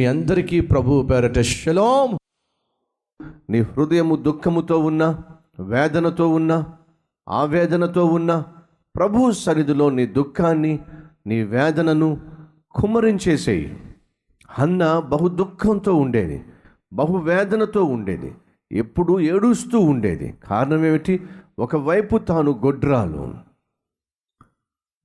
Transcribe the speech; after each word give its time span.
మీ 0.00 0.06
అందరికీ 0.06 0.60
ప్రభు 0.60 1.02
పేరట 1.02 1.38
శలోం. 1.38 2.18
నీ 3.50 3.60
హృదయము 3.60 4.16
దుఃఖముతో 4.16 4.78
ఉన్న 4.78 5.22
వేదనతో 5.60 6.28
ఉన్న 6.28 6.64
ఆవేదనతో 7.28 8.04
ఉన్న 8.04 8.44
ప్రభు 8.96 9.32
సన్నిధిలో 9.32 9.90
నీ 9.90 10.06
దుఃఖాన్ని 10.06 10.78
నీ 11.26 11.42
వేదనను 11.42 12.20
కుమ్మరించేసేయి. 12.70 13.94
అన్న 14.58 14.98
బహు 14.98 15.28
దుఃఖంతో 15.28 15.94
ఉండేది 15.94 16.44
బహు 16.92 17.16
వేదనతో 17.18 17.84
ఉండేది 17.84 18.34
ఎప్పుడు 18.72 19.20
ఏడుస్తూ 19.20 19.78
ఉండేది. 19.78 20.34
కారణం 20.44 20.84
ఏమిటి? 20.84 21.26
ఒకవైపు 21.58 22.18
తాను 22.18 22.50
గొడ్రాలు. 22.52 23.34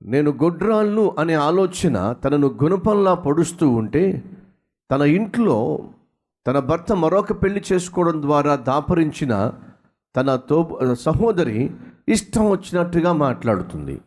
నేను 0.02 0.30
గొడ్రాలను 0.30 1.16
అనే 1.18 1.34
ఆలోచన 1.34 2.12
తనను 2.12 2.46
గుణపంలా 2.62 3.14
పొడుస్తూ 3.14 3.70
ఉంటే 3.70 4.24
తన 4.90 5.02
ఇంట్లో 5.02 5.88
తన 6.46 6.58
భర్త 6.58 6.92
మరొక 6.92 7.42
పెళ్ళి 7.42 7.62
చేసుకోవడం 7.72 8.22
ద్వారా 8.22 8.56
దాపరించిన 8.56 9.52
తన 10.16 10.36
తో 10.36 10.80
సహోదరి 11.00 11.70
ఇష్టం 12.08 12.50
వచ్చినట్టుగా 12.50 13.12
మాట్లాడుతుంది. 13.12 14.00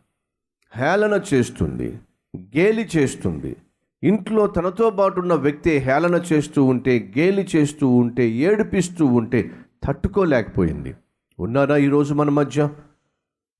హేళన 0.76 1.20
చేస్తుంది. 1.34 2.00
గేలి 2.36 2.88
చేస్తుంది. 2.96 3.56
ఇంట్లో 4.02 4.46
తనతో 4.46 4.90
పాటు 4.90 5.20
ఉన్న 5.20 5.34
వ్యక్తి 5.34 5.78
హేళన 5.78 6.14
చేస్తూ 6.32 6.64
ఉంటే 6.64 7.12
గేలి 7.18 7.48
చేస్తూ 7.56 7.88
ఉంటే 7.88 8.28
ఏడిపిస్తూ 8.28 9.06
ఉంటే 9.06 9.50
తట్టుకోలేకపోయింది. 9.84 10.94
ఉన్నారా 11.38 11.76
ఈరోజు 11.76 12.14
మన 12.14 12.28
మధ్య? 12.28 12.68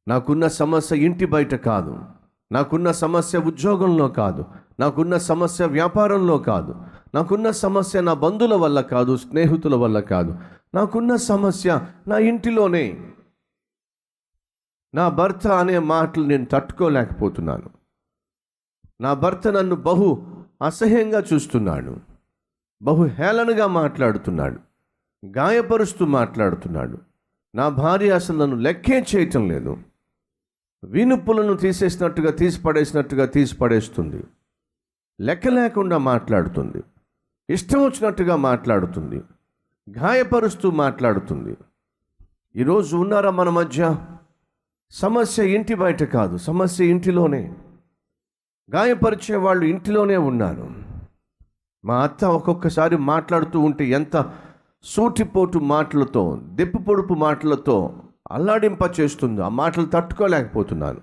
నాకున్న 0.08 0.48
సమస్య 0.48 0.96
ఇంటి 0.96 1.26
బయట 1.26 1.54
కాదు. 1.54 1.98
నాకున్న 2.52 2.92
సమస్య 2.92 3.38
ఉద్యోగంలో 3.38 4.08
కాదు. 4.08 4.44
నాకున్న 4.80 5.18
సమస్య 5.18 5.64
వ్యాపారంలో 5.64 6.38
కాదు. 6.38 6.74
నాకున్న 7.14 7.50
సమస్య 7.50 8.00
నా 8.00 8.14
బంధువుల 8.14 8.54
వల్ల 8.54 8.80
కాదు 8.80 9.16
స్నేహితుల 9.16 9.74
వల్ల 9.74 10.00
కాదు. 10.00 10.38
నాకున్న 10.74 11.16
సమస్య 11.16 11.86
నా 12.08 12.18
ఇంటిలోనే. 12.18 13.12
నా 14.94 15.08
భర్త 15.08 15.46
అనే 15.46 15.78
మాటలు 15.78 16.24
నేను 16.24 16.44
తట్టుకోలేకపోతున్నాను. 16.44 17.70
నా 19.00 19.14
భర్త 19.14 19.48
నన్ను 19.48 19.76
బహు 19.76 20.26
అసహ్యంగా 20.62 21.24
చూస్తున్నాడు. 21.32 21.96
బహు 22.82 23.04
హేళనగా 23.04 23.66
మాట్లాడుతున్నాడు. 23.66 24.60
గాయపరుస్తూ 25.26 26.06
మాట్లాడుతున్నాడు. 26.06 26.98
నా 27.54 27.68
భార్య 27.68 28.10
అసలు 28.10 28.38
నన్ను 28.38 28.56
లెక్కే 28.56 29.06
చేయటం 29.16 29.48
లేదు. 29.48 29.76
వినుప్పులను 30.84 31.54
తీసేసినట్టుగా 31.54 32.30
తీసి 32.30 32.62
పడేసినట్టుగా 32.62 33.26
తీసి 33.26 33.56
పడేస్తుంది 33.56 34.24
లెక్క 35.20 35.48
లేకుండా 35.48 35.98
మాట్లాడుతుంది. 35.98 36.84
ఇష్టం 37.50 37.84
వచ్చినట్టుగా 37.84 38.36
మాట్లాడుతుంది 38.36 39.22
గాయపరుస్తూ 39.98 40.70
మాట్లాడుతుంది. 40.70 41.56
ఈరోజు 42.56 42.96
ఉన్నారా 42.96 43.30
మన 43.30 43.48
మధ్య? 43.48 43.96
సమస్య 44.90 45.48
ఇంటి 45.48 45.74
బయట 45.74 46.02
కాదు 46.02 46.36
సమస్య 46.36 46.86
ఇంటిలోనే. 46.86 47.54
గాయపరిచే 48.74 49.36
వాళ్ళు 49.36 49.64
ఇంటిలోనే 49.64 50.16
ఉన్నారు. 50.16 50.70
మా 51.84 52.02
అత్త 52.02 52.24
ఒక్కొక్కసారి 52.24 52.96
మాట్లాడుతూ 52.96 53.60
ఉంటే 53.60 53.86
ఎంత 53.86 54.32
సూటిపోటు 54.82 55.58
మాటలతో 55.58 56.40
దెప్పు 56.44 56.78
పొడుపు 56.78 57.14
మాటలతో 57.14 58.02
అల్లాడింప 58.30 59.00
చేస్తుందో 59.00 59.42
ఆ 59.42 59.48
మాటలు 59.48 59.86
తట్టుకోలేకపోతున్నాను 59.86 61.00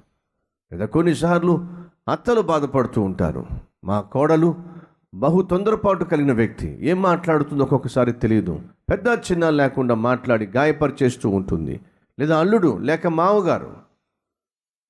లేదా 0.72 0.86
కొన్నిసార్లు 0.86 1.68
అత్తలు 2.12 2.42
బాధపడుతూ 2.42 3.02
ఉంటారు. 3.02 3.46
మా 3.84 4.02
కోడలు 4.02 4.77
బహు 5.18 5.42
తొందరపాటు 5.42 6.04
కలిగిన 6.04 6.34
వ్యక్తి. 6.34 6.78
ఏం 6.82 7.02
మాట్లాడుతుందో 7.02 7.64
ఒక్కొక్కసారి 7.64 8.12
తెలియదు 8.12 8.62
పెద్ద 8.90 9.08
చిన్న 9.32 9.50
లేకుండా 9.50 9.96
మాట్లాడి 9.96 10.46
గాయపరిచేస్తూ 10.46 11.30
ఉంటుంది. 11.30 11.80
లేదా 12.20 12.40
అల్లుడు 12.40 12.78
లేక 12.78 13.08
మావగారు 13.08 13.74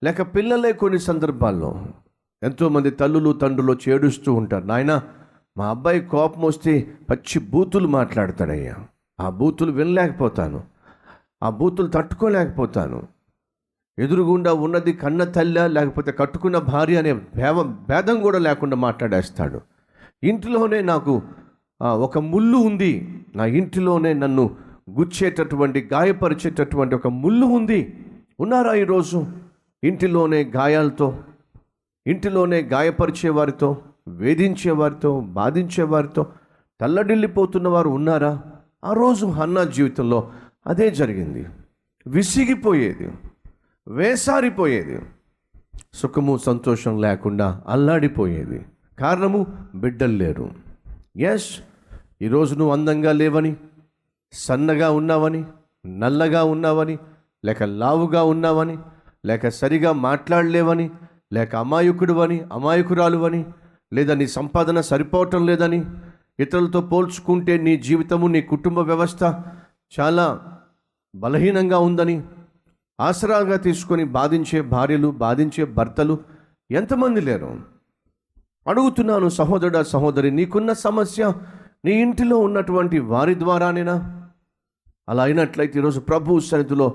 లేక 0.04 0.22
పిల్లలే 0.22 0.72
కొన్ని 0.72 1.00
సందర్భాల్లో 1.00 1.86
ఎంతోమంది 2.44 2.90
తల్లులు 2.90 3.34
తండ్రులు 3.34 3.78
చేడుస్తూ 3.90 4.34
ఉంటారు. 4.34 4.66
నాయన 4.66 5.02
మా 5.58 5.70
అబ్బాయి 5.70 6.02
కోపం 6.02 6.42
వస్తే 6.42 6.94
పచ్చి 7.10 7.40
బూతులు 7.40 7.88
మాట్లాడతాడయ్యా. 7.88 8.76
ఆ 9.20 9.30
బూతులు 9.30 9.72
వినలేకపోతాను. 9.72 10.64
ఆ 11.44 11.50
బూతులు 11.50 11.88
తట్టుకోలేకపోతాను. 11.88 13.08
ఎదురుగుండా 14.00 14.54
ఉన్నది 14.54 14.94
కన్న 14.94 15.24
తల్లి 15.24 15.68
లేకపోతే 15.68 16.12
కట్టుకున్న 16.12 16.60
భార్య 16.60 16.98
అనే 16.98 17.14
భేవ 17.14 17.64
భేదం 17.64 18.22
కూడా 18.22 18.40
లేకుండా 18.40 18.76
మాట్లాడేస్తాడు. 18.76 19.77
ఇంటిలోనే 20.24 20.82
నాకు 20.82 21.22
ఒక 21.84 22.18
ముళ్ళు 22.18 22.58
ఉంది. 22.58 23.24
నా 23.36 23.46
ఇంటిలోనే 23.46 24.14
నన్ను 24.14 24.56
గుచ్చేటటువంటి 24.90 25.90
గాయపరిచేటటువంటి 25.94 26.96
ఒక 26.96 27.08
ముళ్ళు 27.08 27.46
ఉంది. 27.46 28.06
ఉన్నారా 28.40 28.74
ఈరోజు? 28.74 29.28
ఇంటిలోనే 29.84 30.44
గాయాలతో 30.44 31.24
ఇంటిలోనే 32.08 32.62
గాయపరిచేవారితో 32.62 33.78
వేధించేవారితో 34.08 35.20
బాధించేవారితో 35.20 36.26
తల్లడిల్లిపోతున్న 36.82 37.68
వారు 37.68 37.90
ఉన్నారా? 37.90 38.42
ఆ 38.84 38.94
రోజు 38.94 39.26
హన్నా 39.26 39.64
జీవితంలో 39.64 40.32
అదే 40.68 40.92
జరిగింది. 40.92 41.46
విసిగిపోయేది. 42.08 43.12
వేసారిపోయేది. 43.88 45.00
సుఖము 45.94 46.38
సంతోషం 46.38 47.02
లేకుండా 47.02 47.64
అల్లాడిపోయేది. 47.68 48.66
కారణము 49.00 49.46
బిడ్డలు 49.76 50.18
లేరు. 50.18 50.52
ఎస్ 51.18 51.50
ఈరోజు 52.22 52.56
నువ్వు 52.56 52.74
అందంగా 52.74 53.12
లేవని 53.12 53.56
సన్నగా 54.34 54.90
ఉన్నావని 54.90 55.46
నల్లగా 55.86 56.44
ఉన్నావని 56.44 56.98
లేక 57.46 57.64
లావుగా 57.64 58.24
ఉన్నావని 58.24 58.78
లేక 59.26 59.50
సరిగా 59.50 59.92
మాట్లాడలేవని 59.92 60.90
లేక 61.34 61.56
అమాయకుడువని 61.56 62.46
అమాయకురాలువని 62.54 63.46
లేదా 63.94 64.14
నీ 64.14 64.28
సంపాదన 64.28 64.82
సరిపోవటం 64.82 65.46
లేదని 65.46 65.86
ఇతరులతో 66.40 66.82
పోల్చుకుంటే 66.82 67.58
నీ 67.58 67.78
జీవితము 67.78 68.28
నీ 68.28 68.42
కుటుంబ 68.42 68.80
వ్యవస్థ 68.80 69.24
చాలా 70.00 70.26
బలహీనంగా 71.16 71.78
ఉందని 71.78 72.24
ఆసరాగా 73.00 73.58
తీసుకొని 73.58 74.04
బాధించే 74.04 74.62
భార్యలు 74.62 75.08
బాధించే 75.08 75.66
భర్తలు 75.66 76.20
ఎంతమంది 76.72 77.22
లేరు? 77.22 77.77
అడుగుతున్నాను 78.68 79.30
సహోదరుడా 79.30 79.84
సహోదరి 79.84 80.32
నీకున్న 80.32 80.74
సమస్య 80.74 81.34
నీ 81.86 81.92
ఇంటిలో 81.92 82.38
ఉన్నటువంటి 82.38 83.00
వారి 83.00 83.40
ద్వారానేనా? 83.40 84.28
అలా 85.10 85.24
అయినట్లయితే 85.24 85.80
ఈరోజు 85.80 86.00
ప్రభు 86.00 86.40
సన్నిధిలో 86.40 86.90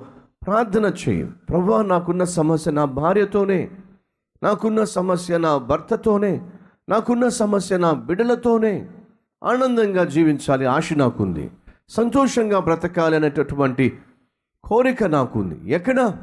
ప్రార్థన 0.47 0.95
చేయి. 1.09 1.25
ప్రభు 1.25 1.83
నాకున్న 1.83 2.25
సమస్య 2.25 2.71
నా 2.71 2.85
భార్యతోనే 2.85 3.71
నాకున్న 4.43 4.85
సమస్య 4.85 5.39
నా 5.39 5.57
భర్తతోనే 5.57 6.41
నాకున్న 6.89 7.29
సమస్య 7.29 7.77
నా 7.77 7.93
బిడలతోనే 7.93 8.89
ఆనందంగా 9.45 10.05
జీవించాలి 10.05 10.67
ఆశ 10.67 10.93
నాకుంది. 10.93 11.51
సంతోషంగా 11.89 12.59
బ్రతకాలి 12.59 13.17
అనేటటువంటి 13.17 13.99
కోరిక 14.65 15.05
నాకుంది. 15.05 15.71
ఎక్కడ? 15.71 16.17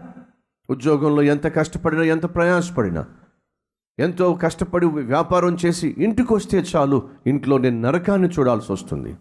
ఉద్యోగంలో 0.70 1.22
ఎంత 1.22 1.56
కష్టపడినా 1.56 2.04
ఎంత 2.04 2.36
ప్రయాసపడినా. 2.36 3.06
ఎంతో 4.00 4.26
కష్టపడి 4.34 4.86
వ్యాపారం 4.86 5.58
చేసి 5.66 5.96
ఇంటికి 5.98 6.34
వస్తే 6.34 6.58
చాలు 6.72 6.98
ఇంట్లో 7.28 7.58
నేను 7.58 7.82
నరకాన్ని 7.82 8.30
చూడాల్సి 8.30 8.72
వస్తుంది. 8.72 9.12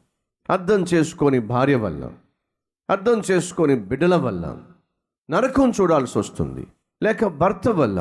అర్థం 0.51 0.81
చేసుకొని 0.95 1.39
భార్య 1.53 1.77
వల్ల 1.77 2.11
అర్థం 2.89 3.23
చేసుకొని 3.31 3.77
బిడ్డల 3.77 4.17
వల్ల 4.17 4.45
నరకం 5.31 5.71
చూడాల్సి 5.71 6.19
వస్తుంది. 6.19 6.67
లేక 7.03 7.25
భర్త 7.41 7.69
వల్ల 7.69 7.99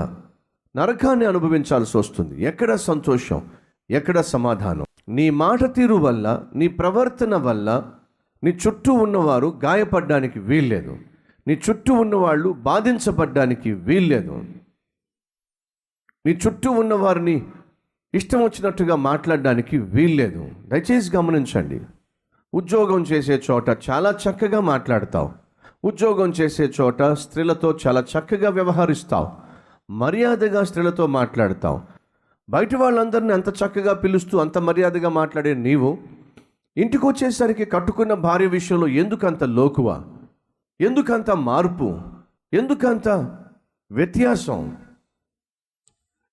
నరకాన్ని 0.76 1.26
అనుభవించాల్సి 1.26 1.98
వస్తుంది. 1.98 2.36
ఎక్కడ 2.44 2.76
సంతోషం 2.76 3.42
ఎక్కడ 3.90 4.22
సమాధానం? 4.22 4.86
నీ 5.10 5.30
మాట 5.30 5.64
తీరు 5.76 5.96
వల్ల 5.96 6.44
నీ 6.56 6.68
ప్రవర్తన 6.68 7.36
వల్ల 7.36 7.70
నీ 8.44 8.52
చుట్టూ 8.68 8.94
ఉన్నవారు 8.94 9.48
గాయపడడానికి 9.64 10.40
వీల్లేదు. 10.40 10.94
నీ 11.48 11.54
చుట్టూ 11.70 11.94
ఉన్నవాళ్ళు 11.94 12.50
బాధించబడ్డానికి 12.50 13.72
వీల్లేదు. 13.72 14.36
మీ 16.28 16.38
చుట్టూ 16.48 16.72
ఉన్న 16.72 16.94
వారిని 16.94 17.46
ఇష్టం 18.14 18.44
వచ్చినట్టుగా 18.44 18.96
మాట్లాడడానికి 18.96 19.78
వీల్లేదు. 19.78 20.50
దయచేసి 20.68 21.16
గమనించండి. 21.16 21.82
ఉద్యోగం 22.54 23.02
చేసే 23.02 23.42
చోట 23.52 23.70
చాలా 23.70 24.12
చక్కగా 24.12 24.60
మాట్లాడతావు. 24.60 25.32
ఉద్యోగం 25.84 26.30
చేసే 26.30 26.72
చోట 26.82 27.04
స్త్రీలతో 27.04 27.78
చాలా 27.88 28.06
చక్కగా 28.18 28.50
వ్యవహరిస్తావు. 28.50 29.28
మర్యాదగా 29.92 30.64
స్త్రీలతో 30.64 31.08
మాట్లాడతావు. 31.08 31.82
బయట 32.50 32.76
వాళ్ళందరినీ 32.76 33.34
అంత 33.34 33.50
చక్కగా 33.50 33.94
పిలుస్తూ 33.94 34.38
అంత 34.38 34.58
మర్యాదగా 34.58 35.10
మాట్లాడే 35.10 35.54
నీవు 35.54 35.98
ఇంటికి 36.78 37.06
వచ్చేసరికి 37.06 37.66
కట్టుకున్న 37.66 38.14
భార్య 38.14 38.46
విషయంలో 38.46 38.88
ఎందుకంత 38.88 39.44
లోకువ? 39.44 40.04
ఎందుకంత 40.82 41.32
మార్పు? 41.32 42.00
ఎందుకంత 42.54 43.38
వ్యత్యాసం? 43.92 44.78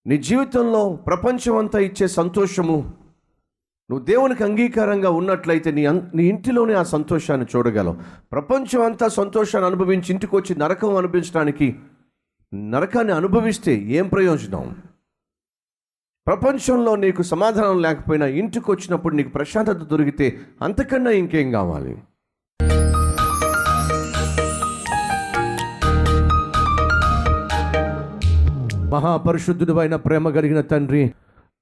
నీ 0.06 0.18
జీవితంలో 0.18 0.96
ప్రపంచం 1.06 1.56
అంతా 1.56 1.78
ఇచ్చే 1.78 2.08
సంతోషము 2.08 2.94
నువ్వు 3.90 4.04
దేవునికి 4.04 4.44
అంగీకారంగా 4.44 5.10
ఉన్నట్లయితే 5.10 5.70
నీ 5.70 5.86
అన్- 5.86 6.16
నీ 6.16 6.24
ఇంటిలోనే 6.24 6.74
ఆ 6.74 6.82
సంతోషాన్ని 6.82 7.46
చూడగలవు. 7.56 7.96
ప్రపంచం 8.32 8.82
అంతా 8.82 9.08
సంతోషాన్ని 9.08 9.66
అనుభవించి 9.66 10.04
ఇంటికి 10.10 10.36
వచ్చి 10.36 10.56
నరకం 10.56 10.96
అనిపించడానికి 10.96 11.76
నరకాన్ని 12.54 13.12
అనుభవిస్తే 13.12 13.74
ఏం 13.74 14.08
ప్రయోజనం? 14.08 14.76
ప్రపంచంలో 16.26 16.96
నీకు 16.96 17.22
సమాధానం 17.22 17.82
లేకపోయినా 17.82 18.26
ఇంటికి 18.26 18.70
వచ్చినప్పుడు 18.70 19.14
నీకు 19.14 19.28
ప్రశాంతత 19.28 19.72
దొరికితే 19.72 20.40
అంతకన్నా 20.62 21.10
ఇంకేం 21.10 21.50
కావాలి? 21.50 22.02
మహాపరిశుద్ధుడు 28.94 29.72
అయిన 29.72 29.96
ప్రేమ 29.96 30.30
కలిగిన 30.30 30.60
తండ్రి 30.60 31.12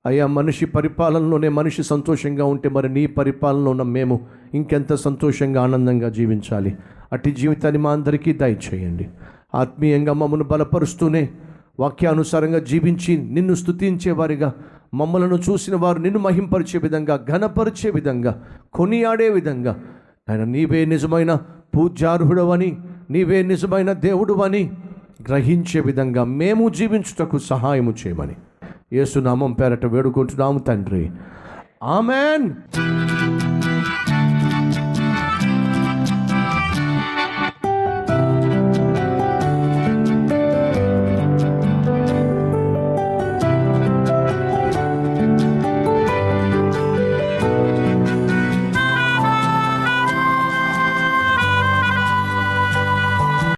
అయ్యా 0.07 0.27
మనిషి 0.27 0.67
పరిపాలనలోనే 0.67 1.49
మనిషి 1.49 1.83
సంతోషంగా 1.83 2.45
ఉంటే 2.45 2.69
మరి 2.69 2.89
నీ 2.89 3.07
పరిపాలనలో 3.07 3.71
ఉన్న 3.71 3.83
మేము 3.83 4.21
ఇంకెంత 4.55 4.95
సంతోషంగా 4.95 5.63
ఆనందంగా 5.63 6.09
జీవించాలి. 6.09 6.77
అట్టి 7.13 7.31
జీవితాన్ని 7.31 7.83
మా 7.83 7.93
అందరికీ 7.93 8.33
దయచేయండి. 8.33 9.09
ఆత్మీయంగా 9.55 10.13
మమ్మల్ని 10.13 10.47
బలపరుస్తూనే 10.47 11.29
వాక్యానుసారంగా 11.81 12.59
జీవించి 12.59 13.19
నిన్ను 13.19 13.55
స్థుతించేవారిగా 13.55 14.53
మమ్మలను 14.95 15.35
చూసిన 15.35 15.77
వారు 15.77 15.99
నిన్ను 15.99 16.21
మహింపరిచే 16.21 16.79
విధంగా 16.79 17.25
ఘనపరిచే 17.31 17.91
విధంగా 17.91 18.45
కొనియాడే 18.73 19.29
విధంగా. 19.29 19.77
ఆయన 20.31 20.45
నీవే 20.45 20.85
నిజమైన 20.85 21.39
పూజార్హుడవని 21.77 22.77
నీవే 23.11 23.43
నిజమైన 23.43 23.93
దేవుడువని 23.93 24.73
గ్రహించే 25.29 25.81
విధంగా 25.81 26.25
మేము 26.25 26.69
జీవించుటకు 26.69 27.39
సహాయము 27.39 27.95
చేయమని 28.07 28.37
యేసునామం 28.93 29.53
పేరట 29.53 29.87
వేడుకుంటున్నాము 29.87 30.59
తండ్రి. 30.59 31.11
ఆమెన్. 31.83 32.51